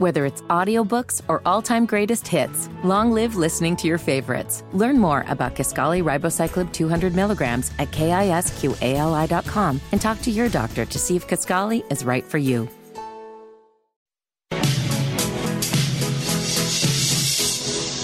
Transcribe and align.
Whether 0.00 0.24
it's 0.24 0.40
audiobooks 0.48 1.20
or 1.28 1.42
all-time 1.44 1.84
greatest 1.84 2.26
hits, 2.26 2.70
long 2.82 3.12
live 3.12 3.36
listening 3.36 3.76
to 3.76 3.86
your 3.86 3.98
favorites. 3.98 4.64
Learn 4.72 4.98
more 4.98 5.26
about 5.28 5.54
Kisqali 5.54 6.02
Ribociclib 6.02 6.72
200 6.72 7.14
milligrams 7.14 7.70
at 7.78 7.90
kisqali.com 7.90 9.78
and 9.92 10.00
talk 10.00 10.22
to 10.22 10.30
your 10.30 10.48
doctor 10.48 10.86
to 10.86 10.98
see 10.98 11.16
if 11.16 11.28
Kisqali 11.28 11.84
is 11.92 12.02
right 12.02 12.24
for 12.24 12.38
you. 12.38 12.66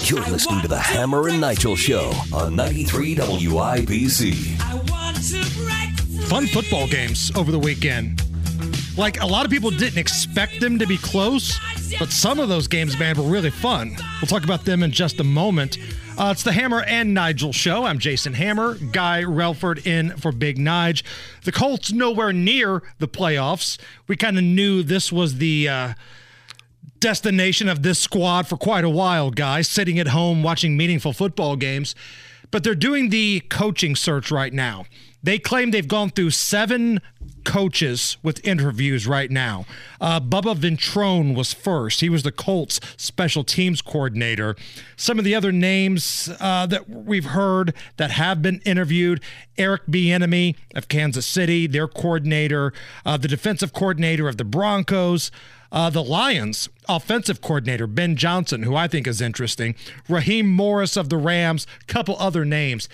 You're 0.03 0.21
listening 0.29 0.61
to 0.61 0.67
the 0.67 0.77
Hammer 0.77 1.29
and 1.29 1.41
Nigel 1.41 1.75
Show 1.75 2.11
on 2.31 2.55
93 2.55 3.15
WIBC. 3.15 4.35
Fun 6.27 6.45
football 6.45 6.85
games 6.87 7.31
over 7.35 7.51
the 7.51 7.57
weekend. 7.57 8.21
Like 8.97 9.21
a 9.21 9.27
lot 9.27 9.45
of 9.45 9.51
people 9.51 9.69
didn't 9.69 9.99
expect 9.99 10.59
them 10.59 10.79
to 10.79 10.87
be 10.87 10.97
close, 10.97 11.59
but 11.99 12.11
some 12.11 12.39
of 12.39 12.49
those 12.49 12.67
games, 12.67 12.97
man, 12.99 13.17
were 13.17 13.29
really 13.29 13.49
fun. 13.49 13.95
We'll 14.21 14.27
talk 14.27 14.43
about 14.43 14.65
them 14.65 14.83
in 14.83 14.91
just 14.91 15.19
a 15.19 15.23
moment. 15.23 15.77
Uh, 16.17 16.29
it's 16.31 16.43
the 16.43 16.51
Hammer 16.51 16.83
and 16.83 17.13
Nigel 17.13 17.53
show. 17.53 17.85
I'm 17.85 17.99
Jason 17.99 18.33
Hammer, 18.33 18.75
Guy 18.75 19.23
Relford 19.23 19.85
in 19.85 20.17
for 20.17 20.31
Big 20.31 20.57
Nige. 20.57 21.03
The 21.43 21.51
Colts 21.51 21.91
nowhere 21.91 22.33
near 22.33 22.83
the 22.99 23.07
playoffs. 23.07 23.77
We 24.07 24.15
kind 24.15 24.37
of 24.37 24.43
knew 24.43 24.83
this 24.83 25.11
was 25.11 25.37
the. 25.37 25.69
Uh, 25.69 25.93
destination 26.99 27.69
of 27.69 27.83
this 27.83 27.99
squad 27.99 28.47
for 28.47 28.57
quite 28.57 28.83
a 28.83 28.89
while, 28.89 29.29
guys, 29.29 29.67
sitting 29.67 29.99
at 29.99 30.07
home 30.07 30.41
watching 30.41 30.75
meaningful 30.75 31.13
football 31.13 31.55
games. 31.55 31.93
But 32.49 32.63
they're 32.63 32.75
doing 32.75 33.09
the 33.09 33.41
coaching 33.49 33.95
search 33.95 34.31
right 34.31 34.53
now. 34.53 34.85
They 35.21 35.39
claim 35.39 35.71
they've 35.71 35.87
gone 35.87 36.09
through 36.09 36.31
seven 36.31 37.01
coaches 37.47 38.17
with 38.21 38.45
interviews 38.45 39.07
right 39.07 39.31
now. 39.31 39.65
Uh, 40.01 40.19
Bubba 40.19 40.53
Ventrone 40.53 41.33
was 41.33 41.53
first. 41.53 42.01
He 42.01 42.09
was 42.09 42.23
the 42.23 42.31
Colts 42.31 42.81
special 42.97 43.45
teams 43.45 43.81
coordinator. 43.81 44.57
Some 44.97 45.17
of 45.17 45.23
the 45.23 45.33
other 45.33 45.53
names 45.53 46.29
uh, 46.41 46.65
that 46.65 46.89
we've 46.89 47.25
heard 47.27 47.73
that 47.95 48.11
have 48.11 48.41
been 48.41 48.59
interviewed 48.65 49.21
Eric 49.57 49.83
Bieniemy 49.87 50.55
of 50.75 50.89
Kansas 50.89 51.25
City, 51.25 51.67
their 51.67 51.87
coordinator, 51.87 52.73
uh, 53.05 53.15
the 53.15 53.29
defensive 53.29 53.71
coordinator 53.71 54.27
of 54.27 54.37
the 54.37 54.45
Broncos. 54.45 55.31
Uh, 55.69 55.89
the 55.89 56.01
Lions 56.01 56.69
offensive 56.87 57.41
coordinator, 57.41 57.87
Ben 57.87 58.15
Johnson, 58.15 58.63
who 58.63 58.73
I 58.77 58.87
think 58.87 59.05
is 59.05 59.19
interesting, 59.19 59.75
Raheem 60.07 60.49
Morris 60.49 60.95
of 60.95 61.09
the 61.09 61.17
Rams, 61.17 61.67
couple 61.87 62.15
other 62.19 62.45
names. 62.45 62.87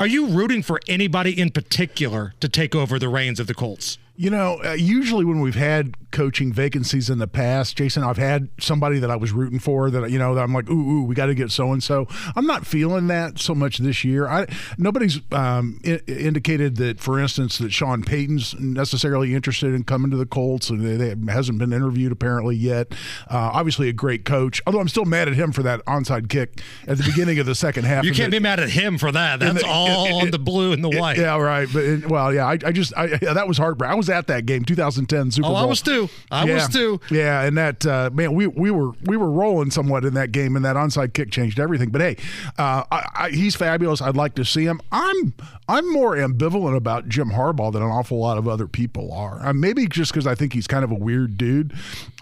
Are 0.00 0.06
you 0.08 0.26
rooting 0.26 0.62
for 0.62 0.80
anybody 0.88 1.38
in 1.40 1.50
particular 1.50 2.34
to 2.40 2.48
take 2.48 2.74
over 2.74 2.98
the 2.98 3.08
reins 3.08 3.38
of 3.38 3.46
the 3.46 3.54
Colts? 3.54 3.96
You 4.16 4.30
know, 4.30 4.60
uh, 4.64 4.72
usually 4.72 5.24
when 5.24 5.40
we've 5.40 5.54
had 5.54 5.94
coaching 6.10 6.50
vacancies 6.52 7.10
in 7.10 7.18
the 7.18 7.26
past, 7.26 7.76
Jason, 7.76 8.02
I've 8.02 8.16
had 8.16 8.48
somebody 8.58 8.98
that 9.00 9.10
I 9.10 9.16
was 9.16 9.32
rooting 9.32 9.58
for 9.58 9.90
that 9.90 10.10
you 10.10 10.18
know 10.18 10.34
that 10.34 10.40
I'm 10.42 10.54
like, 10.54 10.70
ooh, 10.70 10.72
ooh 11.00 11.02
we 11.04 11.14
got 11.14 11.26
to 11.26 11.34
get 11.34 11.50
so 11.50 11.72
and 11.72 11.82
so. 11.82 12.06
I'm 12.34 12.46
not 12.46 12.66
feeling 12.66 13.08
that 13.08 13.38
so 13.38 13.54
much 13.54 13.78
this 13.78 14.04
year. 14.04 14.26
I 14.26 14.46
nobody's 14.78 15.20
um, 15.32 15.80
I- 15.84 16.00
indicated 16.08 16.76
that, 16.76 16.98
for 17.00 17.20
instance, 17.20 17.58
that 17.58 17.72
Sean 17.72 18.02
Payton's 18.02 18.54
necessarily 18.58 19.34
interested 19.34 19.74
in 19.74 19.84
coming 19.84 20.10
to 20.10 20.16
the 20.16 20.24
Colts, 20.26 20.70
and 20.70 20.80
they, 20.80 20.96
they 21.12 21.32
hasn't 21.32 21.58
been 21.58 21.72
interviewed 21.74 22.12
apparently 22.12 22.56
yet. 22.56 22.92
Uh, 23.30 23.50
obviously, 23.52 23.88
a 23.90 23.92
great 23.92 24.24
coach. 24.24 24.62
Although 24.66 24.80
I'm 24.80 24.88
still 24.88 25.04
mad 25.04 25.28
at 25.28 25.34
him 25.34 25.52
for 25.52 25.62
that 25.64 25.84
onside 25.84 26.30
kick 26.30 26.60
at 26.88 26.96
the 26.96 27.04
beginning 27.04 27.38
of 27.38 27.44
the 27.46 27.54
second 27.54 27.84
half. 27.84 28.04
You 28.04 28.12
can't 28.12 28.28
it. 28.28 28.38
be 28.38 28.42
mad 28.42 28.60
at 28.60 28.70
him 28.70 28.96
for 28.96 29.12
that. 29.12 29.40
That's 29.40 29.60
the- 29.62 29.68
all 29.68 30.06
it- 30.06 30.10
it- 30.10 30.22
on 30.22 30.30
the 30.30 30.38
blue 30.38 30.72
and 30.72 30.82
the 30.82 30.88
white. 30.88 31.18
Yeah, 31.18 31.38
right. 31.38 31.68
But 31.70 31.84
it, 31.84 32.06
well, 32.08 32.32
yeah, 32.32 32.46
I, 32.46 32.52
I 32.52 32.72
just 32.72 32.96
I, 32.96 33.18
that 33.18 33.46
was 33.46 33.58
heartbreaking. 33.58 33.92
I 33.92 33.94
was 33.96 34.05
at 34.08 34.26
that 34.28 34.46
game, 34.46 34.64
2010 34.64 35.30
Super 35.30 35.46
Oh, 35.46 35.50
Bowl. 35.50 35.56
I 35.56 35.64
was 35.64 35.82
too. 35.82 36.08
I 36.30 36.44
yeah. 36.44 36.54
was 36.54 36.68
too. 36.68 37.00
Yeah, 37.10 37.42
and 37.42 37.56
that 37.56 37.86
uh, 37.86 38.10
man, 38.12 38.34
we 38.34 38.46
we 38.46 38.70
were 38.70 38.92
we 39.04 39.16
were 39.16 39.30
rolling 39.30 39.70
somewhat 39.70 40.04
in 40.04 40.14
that 40.14 40.32
game, 40.32 40.56
and 40.56 40.64
that 40.64 40.76
onside 40.76 41.12
kick 41.14 41.30
changed 41.30 41.58
everything. 41.58 41.90
But 41.90 42.00
hey, 42.00 42.16
uh, 42.58 42.84
I, 42.90 43.08
I, 43.14 43.30
he's 43.30 43.54
fabulous. 43.56 44.00
I'd 44.00 44.16
like 44.16 44.34
to 44.36 44.44
see 44.44 44.64
him. 44.64 44.80
I'm 44.92 45.34
I'm 45.68 45.92
more 45.92 46.16
ambivalent 46.16 46.76
about 46.76 47.08
Jim 47.08 47.30
Harbaugh 47.30 47.72
than 47.72 47.82
an 47.82 47.88
awful 47.90 48.18
lot 48.18 48.38
of 48.38 48.48
other 48.48 48.66
people 48.66 49.12
are. 49.12 49.44
Uh, 49.46 49.52
maybe 49.52 49.86
just 49.86 50.12
because 50.12 50.26
I 50.26 50.34
think 50.34 50.52
he's 50.52 50.66
kind 50.66 50.84
of 50.84 50.90
a 50.90 50.94
weird 50.96 51.36
dude, 51.38 51.72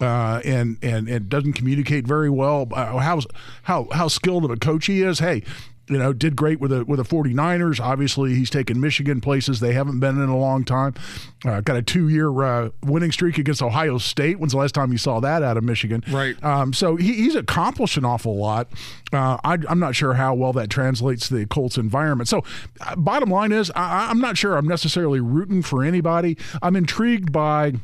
uh, 0.01 0.41
and 0.45 0.79
and 0.83 1.09
and 1.09 1.29
doesn't 1.29 1.55
communicate 1.55 2.07
very 2.07 2.31
well. 2.31 2.69
Uh, 2.73 2.99
how 2.99 3.21
how 3.63 3.89
how 3.93 4.09
skilled 4.09 4.45
of 4.45 4.51
a 4.51 4.57
coach 4.57 4.87
he 4.87 5.03
is. 5.03 5.19
Hey 5.19 5.43
you 5.89 5.99
know, 5.99 6.13
did 6.13 6.35
great 6.35 6.61
with 6.61 6.71
the 6.71 6.85
with 6.85 6.99
the 6.99 7.05
49ers. 7.05 7.81
Obviously, 7.81 8.35
he's 8.35 8.51
taken 8.51 8.81
Michigan 8.81 9.21
places 9.21 9.61
they 9.61 9.73
haven't 9.73 10.01
been 10.01 10.21
in 10.21 10.29
a 10.29 10.37
long 10.37 10.65
time. 10.65 10.95
Uh, 11.45 11.61
got 11.61 11.77
a 11.77 11.83
two 11.83 12.09
year 12.09 12.43
uh, 12.43 12.71
winning 12.83 13.13
streak 13.13 13.37
against 13.39 13.63
Ohio 13.63 13.99
State. 13.99 14.39
When's 14.39 14.53
the 14.53 14.59
last 14.59 14.75
time 14.75 14.93
you 14.93 14.99
saw 14.99 15.21
that 15.21 15.43
out 15.43 15.57
of 15.57 15.65
Michigan? 15.65 16.03
Right. 16.09 16.43
Um, 16.43 16.73
so 16.73 16.97
he, 16.97 17.15
he's 17.15 17.35
accomplished 17.35 17.97
an 17.97 18.05
awful 18.05 18.37
lot. 18.37 18.69
Uh, 19.13 19.39
I, 19.45 19.59
I'm 19.69 19.79
not 19.79 19.95
sure 19.95 20.15
how 20.15 20.35
well 20.35 20.53
that 20.55 20.71
translates 20.71 21.29
to 21.29 21.35
the 21.35 21.47
Colts 21.47 21.77
environment. 21.77 22.29
So, 22.29 22.43
uh, 22.81 22.97
bottom 22.97 23.31
line 23.31 23.53
is, 23.53 23.71
I, 23.75 24.09
I'm 24.11 24.21
not 24.21 24.39
sure 24.39 24.57
I'm 24.57 24.67
necessarily 24.67 25.21
rooting 25.21 25.63
for 25.63 25.85
anybody. 25.85 26.37
I'm 26.63 26.77
intrigued 26.77 27.33
by. 27.33 27.75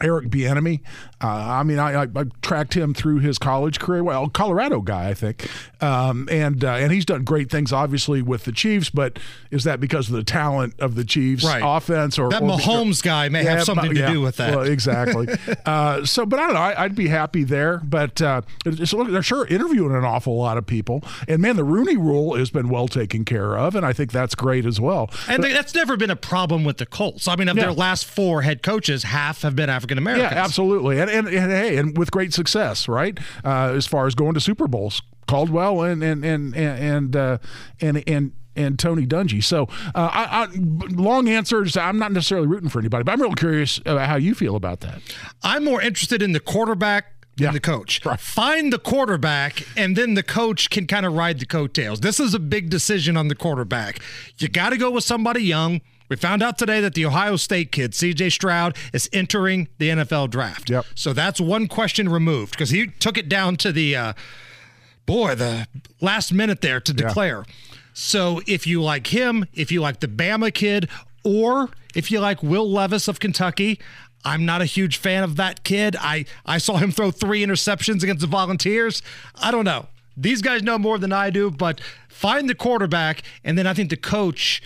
Eric 0.00 0.28
Bieniemy. 0.28 0.80
Uh, 1.20 1.26
I 1.26 1.62
mean, 1.64 1.78
I, 1.78 2.02
I, 2.02 2.06
I 2.14 2.24
tracked 2.42 2.74
him 2.74 2.94
through 2.94 3.18
his 3.18 3.38
college 3.38 3.80
career. 3.80 4.04
Well, 4.04 4.28
Colorado 4.28 4.80
guy, 4.80 5.08
I 5.08 5.14
think, 5.14 5.48
um, 5.82 6.28
and 6.30 6.62
uh, 6.64 6.74
and 6.74 6.92
he's 6.92 7.04
done 7.04 7.24
great 7.24 7.50
things, 7.50 7.72
obviously, 7.72 8.22
with 8.22 8.44
the 8.44 8.52
Chiefs. 8.52 8.90
But 8.90 9.18
is 9.50 9.64
that 9.64 9.80
because 9.80 10.08
of 10.08 10.14
the 10.14 10.22
talent 10.22 10.74
of 10.78 10.94
the 10.94 11.04
Chiefs 11.04 11.44
Right. 11.44 11.62
offense, 11.64 12.18
or 12.18 12.28
That 12.30 12.42
or- 12.42 12.48
Mahomes 12.58 13.02
guy 13.02 13.28
may 13.28 13.42
have 13.44 13.64
something 13.64 13.94
to 13.94 14.06
do 14.06 14.20
with 14.20 14.36
that. 14.36 14.54
Well, 14.54 14.64
exactly. 14.64 15.28
uh, 15.66 16.04
so, 16.04 16.24
but 16.26 16.38
I 16.38 16.44
don't 16.46 16.54
know. 16.54 16.60
I, 16.60 16.84
I'd 16.84 16.94
be 16.94 17.08
happy 17.08 17.44
there. 17.44 17.78
But 17.78 18.20
uh, 18.22 18.42
it's, 18.66 18.92
look, 18.92 19.08
they're 19.10 19.22
sure 19.22 19.46
interviewing 19.46 19.94
an 19.94 20.04
awful 20.04 20.36
lot 20.36 20.56
of 20.58 20.66
people, 20.66 21.02
and 21.26 21.40
man, 21.42 21.56
the 21.56 21.64
Rooney 21.64 21.96
Rule 21.96 22.36
has 22.36 22.50
been 22.50 22.68
well 22.68 22.86
taken 22.88 23.24
care 23.24 23.56
of, 23.56 23.74
and 23.74 23.84
I 23.84 23.92
think 23.92 24.12
that's 24.12 24.34
great 24.34 24.66
as 24.66 24.80
well. 24.80 25.10
And 25.28 25.42
they, 25.42 25.52
that's 25.52 25.74
never 25.74 25.96
been 25.96 26.10
a 26.10 26.16
problem 26.16 26.64
with 26.64 26.76
the 26.76 26.86
Colts. 26.86 27.26
I 27.26 27.34
mean, 27.36 27.48
of 27.48 27.56
Yeah. 27.56 27.64
their 27.64 27.72
last 27.72 28.04
four 28.04 28.42
head 28.42 28.62
coaches, 28.62 29.02
half 29.04 29.42
have 29.42 29.56
been 29.56 29.70
African 29.70 29.87
Yeah, 29.96 30.02
Americans. 30.02 30.32
absolutely, 30.38 31.00
and, 31.00 31.10
and 31.10 31.26
and 31.28 31.50
hey, 31.50 31.76
and 31.78 31.96
with 31.96 32.10
great 32.10 32.34
success, 32.34 32.88
right? 32.88 33.18
Uh, 33.44 33.72
as 33.74 33.86
far 33.86 34.06
as 34.06 34.14
going 34.14 34.34
to 34.34 34.40
Super 34.40 34.68
Bowls, 34.68 35.00
Caldwell 35.26 35.82
and 35.82 36.02
and 36.02 36.24
and 36.24 36.54
and 36.56 36.78
and 36.82 37.16
uh, 37.16 37.38
and, 37.80 38.02
and 38.06 38.32
and 38.56 38.78
Tony 38.78 39.06
Dungy. 39.06 39.42
So, 39.44 39.68
uh, 39.94 40.10
I, 40.12 40.44
I, 40.44 40.46
long 40.90 41.28
answers. 41.28 41.76
I'm 41.76 41.98
not 41.98 42.10
necessarily 42.12 42.48
rooting 42.48 42.68
for 42.68 42.80
anybody, 42.80 43.04
but 43.04 43.12
I'm 43.12 43.22
real 43.22 43.34
curious 43.34 43.78
about 43.78 44.08
how 44.08 44.16
you 44.16 44.34
feel 44.34 44.56
about 44.56 44.80
that. 44.80 45.00
I'm 45.42 45.64
more 45.64 45.80
interested 45.80 46.22
in 46.22 46.32
the 46.32 46.40
quarterback 46.40 47.04
than 47.36 47.44
Yeah. 47.46 47.52
the 47.52 47.60
coach. 47.60 48.04
Right. 48.04 48.18
Find 48.18 48.72
the 48.72 48.80
quarterback, 48.80 49.64
and 49.76 49.94
then 49.94 50.14
the 50.14 50.24
coach 50.24 50.70
can 50.70 50.88
kind 50.88 51.06
of 51.06 51.12
ride 51.12 51.38
the 51.38 51.46
coattails. 51.46 52.00
This 52.00 52.18
is 52.18 52.34
a 52.34 52.40
big 52.40 52.68
decision 52.68 53.16
on 53.16 53.28
the 53.28 53.36
quarterback. 53.36 54.00
You 54.38 54.48
got 54.48 54.70
to 54.70 54.76
go 54.76 54.90
with 54.90 55.04
somebody 55.04 55.44
young. 55.44 55.80
We 56.08 56.16
found 56.16 56.42
out 56.42 56.58
today 56.58 56.80
that 56.80 56.94
the 56.94 57.04
Ohio 57.04 57.36
State 57.36 57.72
kid, 57.72 57.92
CJ 57.92 58.32
Stroud, 58.32 58.76
is 58.92 59.08
entering 59.12 59.68
the 59.78 59.90
NFL 59.90 60.30
draft. 60.30 60.70
Yep. 60.70 60.86
So 60.94 61.12
that's 61.12 61.40
one 61.40 61.68
question 61.68 62.08
removed 62.08 62.52
because 62.52 62.70
he 62.70 62.86
took 62.86 63.18
it 63.18 63.28
down 63.28 63.56
to 63.56 63.72
the, 63.72 63.94
uh, 63.94 64.12
boy, 65.06 65.34
the 65.34 65.66
last 66.00 66.32
minute 66.32 66.60
there 66.60 66.80
to 66.80 66.92
declare. 66.92 67.44
So 67.92 68.40
if 68.46 68.66
you 68.66 68.82
like 68.82 69.08
him, 69.08 69.44
if 69.52 69.72
you 69.72 69.80
like 69.80 70.00
the 70.00 70.08
Bama 70.08 70.54
kid, 70.54 70.88
or 71.24 71.70
if 71.94 72.10
you 72.10 72.20
like 72.20 72.42
Will 72.42 72.70
Levis 72.70 73.08
of 73.08 73.18
Kentucky, 73.18 73.80
I'm 74.24 74.44
not 74.44 74.62
a 74.62 74.66
huge 74.66 74.96
fan 74.96 75.24
of 75.24 75.36
that 75.36 75.64
kid. 75.64 75.96
I, 75.98 76.24
I 76.44 76.58
saw 76.58 76.76
him 76.76 76.90
throw 76.90 77.10
three 77.10 77.44
interceptions 77.44 78.02
against 78.02 78.20
the 78.20 78.26
Volunteers. 78.26 79.02
I 79.34 79.50
don't 79.50 79.64
know. 79.64 79.88
These 80.16 80.42
guys 80.42 80.62
know 80.62 80.78
more 80.78 80.98
than 80.98 81.12
I 81.12 81.30
do, 81.30 81.50
but 81.50 81.80
find 82.08 82.48
the 82.48 82.54
quarterback, 82.54 83.22
and 83.44 83.56
then 83.56 83.66
I 83.66 83.74
think 83.74 83.90
the 83.90 83.96
coach 83.96 84.62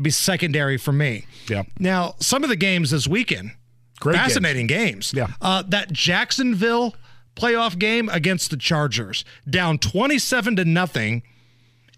be 0.00 0.10
secondary 0.10 0.76
for 0.76 0.92
me. 0.92 1.26
Yeah. 1.48 1.64
Now, 1.78 2.14
some 2.20 2.42
of 2.44 2.50
the 2.50 2.56
games 2.56 2.90
this 2.90 3.06
weekend, 3.08 3.52
Great 4.00 4.16
fascinating 4.16 4.66
games. 4.66 5.12
Yeah. 5.14 5.28
Uh, 5.40 5.62
that 5.68 5.92
Jacksonville 5.92 6.94
playoff 7.34 7.78
game 7.78 8.08
against 8.10 8.50
the 8.50 8.56
Chargers, 8.56 9.24
down 9.48 9.78
27 9.78 10.56
to 10.56 10.64
nothing 10.64 11.22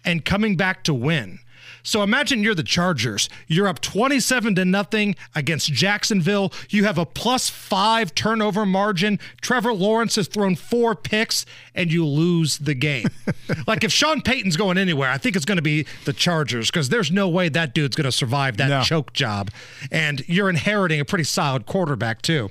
and 0.05 0.23
coming 0.23 0.55
back 0.55 0.83
to 0.85 0.93
win. 0.93 1.39
So 1.83 2.03
imagine 2.03 2.43
you're 2.43 2.55
the 2.55 2.63
Chargers. 2.63 3.29
You're 3.47 3.67
up 3.67 3.81
27 3.81 4.55
to 4.55 4.65
nothing 4.65 5.15
against 5.35 5.71
Jacksonville. 5.71 6.51
You 6.69 6.83
have 6.85 6.97
a 6.97 7.05
plus 7.05 7.49
five 7.49 8.13
turnover 8.15 8.65
margin. 8.65 9.19
Trevor 9.41 9.73
Lawrence 9.73 10.15
has 10.15 10.27
thrown 10.27 10.55
four 10.55 10.95
picks 10.95 11.45
and 11.73 11.91
you 11.91 12.05
lose 12.05 12.57
the 12.57 12.73
game. 12.73 13.07
like 13.67 13.83
if 13.83 13.91
Sean 13.91 14.21
Payton's 14.21 14.57
going 14.57 14.77
anywhere, 14.77 15.09
I 15.09 15.17
think 15.17 15.35
it's 15.35 15.45
going 15.45 15.57
to 15.57 15.61
be 15.61 15.85
the 16.05 16.13
Chargers 16.13 16.69
because 16.69 16.89
there's 16.89 17.11
no 17.11 17.27
way 17.29 17.49
that 17.49 17.73
dude's 17.73 17.95
going 17.95 18.05
to 18.05 18.11
survive 18.11 18.57
that 18.57 18.69
No. 18.69 18.81
choke 18.83 19.13
job. 19.13 19.51
And 19.91 20.21
you're 20.27 20.49
inheriting 20.49 20.99
a 20.99 21.05
pretty 21.05 21.23
solid 21.23 21.65
quarterback 21.65 22.21
too. 22.21 22.49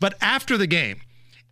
But 0.00 0.14
after 0.20 0.56
the 0.56 0.66
game, 0.66 1.00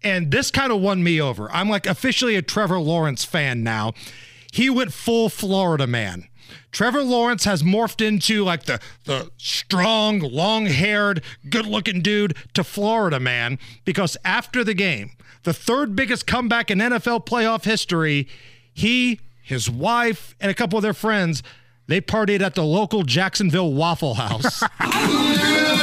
and 0.03 0.31
this 0.31 0.51
kind 0.51 0.71
of 0.71 0.81
won 0.81 1.03
me 1.03 1.21
over. 1.21 1.51
I'm 1.51 1.69
like 1.69 1.87
officially 1.87 2.37
a 2.37 2.43
Trevor 2.43 2.79
Lawrence 2.79 3.25
fan 3.25 3.63
now. 3.65 3.93
He 4.53 4.71
went 4.71 4.93
full 4.93 5.29
Florida 5.29 5.87
man. 5.87 6.29
Trevor 6.73 7.03
Lawrence 7.03 7.45
has 7.45 7.63
morphed 7.63 8.07
into 8.07 8.45
like 8.45 8.65
the 8.65 8.81
the 9.05 9.31
strong, 9.37 10.21
long-haired, 10.21 11.23
good-looking 11.49 12.03
dude 12.03 12.37
to 12.55 12.65
Florida 12.65 13.21
man 13.21 13.59
because 13.85 14.17
after 14.25 14.63
the 14.65 14.75
game, 14.75 15.13
the 15.45 15.53
third 15.53 15.95
biggest 15.97 16.27
comeback 16.27 16.71
in 16.71 16.79
NFL 16.79 17.27
playoff 17.27 17.65
history, 17.65 18.29
he, 18.75 19.21
his 19.43 19.71
wife, 19.71 20.35
and 20.41 20.51
a 20.51 20.55
couple 20.55 20.77
of 20.77 20.83
their 20.83 20.93
friends, 20.95 21.43
they 21.87 22.01
partied 22.01 22.41
at 22.41 22.55
the 22.55 22.65
local 22.65 23.05
Jacksonville 23.05 23.73
Waffle 23.73 24.15
House. 24.15 24.63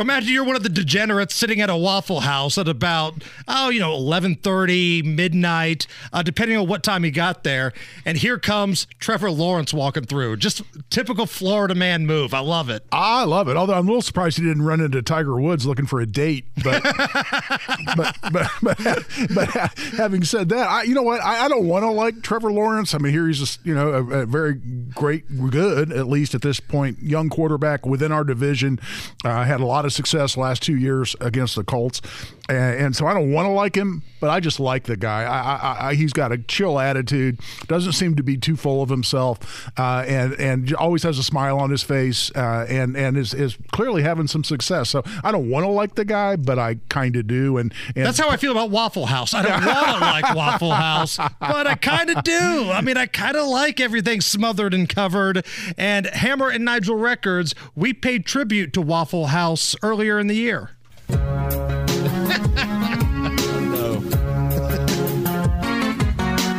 So 0.00 0.02
imagine 0.02 0.32
you're 0.32 0.44
one 0.44 0.56
of 0.56 0.62
the 0.62 0.70
degenerates 0.70 1.34
sitting 1.34 1.60
at 1.60 1.68
a 1.68 1.76
Waffle 1.76 2.20
House 2.20 2.56
at 2.56 2.68
about 2.68 3.22
oh 3.46 3.68
you 3.68 3.80
know 3.80 3.90
11:30 3.90 5.04
midnight, 5.04 5.86
uh, 6.10 6.22
depending 6.22 6.56
on 6.56 6.66
what 6.66 6.82
time 6.82 7.04
he 7.04 7.10
got 7.10 7.44
there, 7.44 7.74
and 8.06 8.16
here 8.16 8.38
comes 8.38 8.86
Trevor 8.98 9.30
Lawrence 9.30 9.74
walking 9.74 10.04
through. 10.04 10.38
Just 10.38 10.62
typical 10.88 11.26
Florida 11.26 11.74
man 11.74 12.06
move. 12.06 12.32
I 12.32 12.38
love 12.38 12.70
it. 12.70 12.82
I 12.90 13.24
love 13.24 13.48
it. 13.48 13.58
Although 13.58 13.74
I'm 13.74 13.86
a 13.86 13.90
little 13.90 14.00
surprised 14.00 14.38
he 14.38 14.44
didn't 14.44 14.62
run 14.62 14.80
into 14.80 15.02
Tiger 15.02 15.38
Woods 15.38 15.66
looking 15.66 15.84
for 15.84 16.00
a 16.00 16.06
date. 16.06 16.46
But 16.64 16.82
but, 17.94 18.16
but, 18.32 18.50
but, 18.62 19.06
but, 19.34 19.50
having 19.98 20.24
said 20.24 20.48
that, 20.48 20.66
I, 20.66 20.84
you 20.84 20.94
know 20.94 21.02
what? 21.02 21.20
I, 21.20 21.44
I 21.44 21.48
don't 21.48 21.66
want 21.66 21.82
to 21.82 21.90
like 21.90 22.22
Trevor 22.22 22.50
Lawrence. 22.50 22.94
I 22.94 22.98
mean, 22.98 23.12
here 23.12 23.26
he's 23.26 23.38
just 23.38 23.66
you 23.66 23.74
know 23.74 23.90
a, 23.90 24.20
a, 24.20 24.24
very 24.24 24.54
great, 24.94 25.50
good 25.50 25.92
at 25.92 26.06
least 26.06 26.34
at 26.34 26.40
this 26.40 26.58
point, 26.58 27.02
young 27.02 27.28
quarterback 27.28 27.84
within 27.84 28.12
our 28.12 28.24
division. 28.24 28.80
Uh, 29.26 29.44
had 29.44 29.60
a 29.60 29.66
lot 29.66 29.80
lot 29.80 29.89
of 29.90 29.94
success 29.94 30.36
last 30.36 30.62
two 30.62 30.76
years 30.76 31.16
against 31.20 31.56
the 31.56 31.64
Colts, 31.64 32.00
and, 32.48 32.80
and 32.80 32.96
so 32.96 33.06
I 33.06 33.14
don't 33.14 33.32
want 33.32 33.46
to 33.46 33.50
like 33.50 33.76
him, 33.76 34.02
but 34.20 34.30
I 34.30 34.40
just 34.40 34.60
like 34.60 34.84
the 34.84 34.96
guy. 34.96 35.22
I, 35.22 35.38
I, 35.40 35.88
I, 35.88 35.94
he's 35.94 36.12
got 36.12 36.32
a 36.32 36.38
chill 36.38 36.78
attitude, 36.78 37.40
doesn't 37.66 37.92
seem 37.92 38.16
to 38.16 38.22
be 38.22 38.36
too 38.36 38.56
full 38.56 38.82
of 38.82 38.88
himself, 38.88 39.70
uh, 39.78 40.04
and 40.06 40.34
and 40.34 40.74
always 40.74 41.02
has 41.02 41.18
a 41.18 41.22
smile 41.22 41.58
on 41.58 41.70
his 41.70 41.82
face, 41.82 42.30
uh, 42.34 42.66
and 42.68 42.96
and 42.96 43.16
is, 43.16 43.34
is 43.34 43.56
clearly 43.72 44.02
having 44.02 44.26
some 44.26 44.44
success. 44.44 44.90
So 44.90 45.02
I 45.22 45.32
don't 45.32 45.48
want 45.48 45.64
to 45.64 45.70
like 45.70 45.94
the 45.94 46.04
guy, 46.04 46.36
but 46.36 46.58
I 46.58 46.76
kind 46.88 47.16
of 47.16 47.26
do. 47.26 47.58
And, 47.58 47.72
and 47.94 48.04
that's 48.04 48.18
how 48.18 48.28
I 48.28 48.36
feel 48.36 48.52
about 48.52 48.70
Waffle 48.70 49.06
House. 49.06 49.34
I 49.34 49.42
don't 49.42 49.64
want 49.64 49.86
to 49.86 50.00
like 50.00 50.34
Waffle 50.34 50.72
House, 50.72 51.16
but 51.16 51.66
I 51.66 51.74
kind 51.74 52.10
of 52.10 52.22
do. 52.24 52.70
I 52.70 52.80
mean, 52.80 52.96
I 52.96 53.06
kind 53.06 53.36
of 53.36 53.46
like 53.46 53.80
everything 53.80 54.20
smothered 54.20 54.74
and 54.74 54.88
covered. 54.88 55.44
And 55.78 56.06
Hammer 56.06 56.48
and 56.48 56.64
Nigel 56.64 56.96
Records, 56.96 57.54
we 57.74 57.92
paid 57.92 58.26
tribute 58.26 58.72
to 58.74 58.82
Waffle 58.82 59.28
House 59.28 59.76
earlier 59.82 60.18
in 60.18 60.26
the 60.26 60.34
year. 60.34 60.70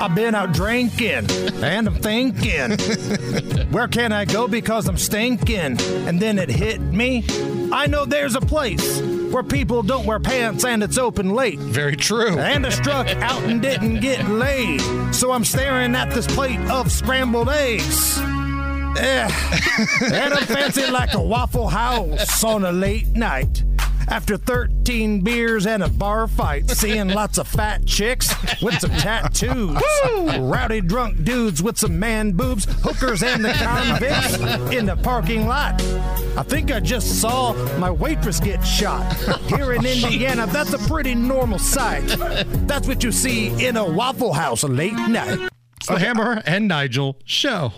I've 0.01 0.15
been 0.15 0.33
out 0.33 0.51
drinking 0.51 1.29
and 1.63 1.87
I'm 1.87 1.93
thinking, 1.93 2.71
where 3.71 3.87
can 3.87 4.11
I 4.11 4.25
go 4.25 4.47
because 4.47 4.87
I'm 4.87 4.97
stinking? 4.97 5.79
And 6.07 6.19
then 6.19 6.39
it 6.39 6.49
hit 6.49 6.81
me. 6.81 7.23
I 7.71 7.85
know 7.85 8.05
there's 8.05 8.35
a 8.35 8.41
place 8.41 8.99
where 8.99 9.43
people 9.43 9.83
don't 9.83 10.07
wear 10.07 10.19
pants 10.19 10.65
and 10.65 10.81
it's 10.81 10.97
open 10.97 11.35
late. 11.35 11.59
Very 11.59 11.95
true. 11.95 12.39
And 12.39 12.65
I 12.65 12.69
struck 12.69 13.09
out 13.17 13.43
and 13.43 13.61
didn't 13.61 13.99
get 13.99 14.27
laid. 14.27 14.81
So 15.13 15.31
I'm 15.31 15.45
staring 15.45 15.93
at 15.93 16.09
this 16.09 16.25
plate 16.25 16.59
of 16.71 16.91
scrambled 16.91 17.49
eggs. 17.49 18.19
Yeah. 18.95 19.29
and 20.13 20.33
I'm 20.33 20.45
fancy 20.45 20.89
like 20.89 21.13
a 21.13 21.21
Waffle 21.21 21.67
House 21.67 22.43
on 22.43 22.65
a 22.65 22.71
late 22.71 23.07
night. 23.07 23.63
After 24.07 24.35
13 24.35 25.21
beers 25.21 25.65
and 25.65 25.83
a 25.83 25.87
bar 25.87 26.27
fight, 26.27 26.69
seeing 26.69 27.09
lots 27.09 27.37
of 27.37 27.47
fat 27.47 27.85
chicks 27.85 28.33
with 28.61 28.77
some 28.79 28.89
tattoos, 28.91 29.81
rowdy 30.39 30.81
drunk 30.81 31.23
dudes 31.23 31.63
with 31.63 31.77
some 31.77 31.97
man 31.97 32.31
boobs, 32.31 32.65
hookers 32.81 33.23
and 33.23 33.45
the 33.45 33.53
convicts 33.53 34.37
in 34.75 34.87
the 34.87 34.97
parking 34.97 35.47
lot. 35.47 35.81
I 36.35 36.43
think 36.43 36.71
I 36.71 36.79
just 36.79 37.21
saw 37.21 37.53
my 37.77 37.91
waitress 37.91 38.39
get 38.39 38.61
shot. 38.65 39.13
Here 39.43 39.73
in 39.73 39.85
Indiana, 39.85 40.45
that's 40.47 40.73
a 40.73 40.79
pretty 40.79 41.15
normal 41.15 41.59
sight. 41.59 42.03
That's 42.67 42.87
what 42.87 43.03
you 43.03 43.11
see 43.11 43.65
in 43.65 43.77
a 43.77 43.87
Waffle 43.89 44.33
House 44.33 44.63
late 44.63 44.93
night. 44.93 45.49
It's 45.77 45.87
the 45.87 45.99
Hammer 45.99 46.41
and 46.45 46.67
Nigel 46.67 47.17
show. 47.23 47.71